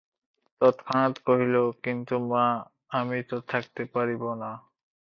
তৎক্ষণাৎ 0.61 1.15
কহিল, 1.25 1.55
কিন্তু 1.83 2.15
মা, 2.27 2.45
আমি 2.91 3.17
তো 3.23 3.37
থাকিতে 3.47 3.83
পারিব 3.93 4.23
না। 4.35 4.51